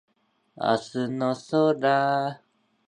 [0.57, 2.41] 明日の空